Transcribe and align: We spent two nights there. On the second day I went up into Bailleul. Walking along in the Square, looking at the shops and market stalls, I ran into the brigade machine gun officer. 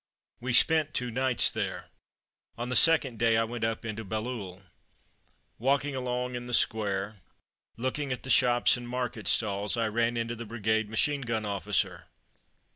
We 0.39 0.51
spent 0.53 0.95
two 0.95 1.11
nights 1.11 1.51
there. 1.51 1.85
On 2.57 2.69
the 2.69 2.75
second 2.75 3.19
day 3.19 3.37
I 3.37 3.43
went 3.43 3.63
up 3.63 3.85
into 3.85 4.03
Bailleul. 4.03 4.63
Walking 5.59 5.95
along 5.95 6.33
in 6.33 6.47
the 6.47 6.55
Square, 6.55 7.17
looking 7.77 8.11
at 8.11 8.23
the 8.23 8.31
shops 8.31 8.75
and 8.77 8.89
market 8.89 9.27
stalls, 9.27 9.77
I 9.77 9.87
ran 9.89 10.17
into 10.17 10.35
the 10.35 10.43
brigade 10.47 10.89
machine 10.89 11.21
gun 11.21 11.45
officer. 11.45 12.05